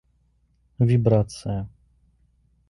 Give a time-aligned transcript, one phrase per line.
[0.79, 1.69] Вибрация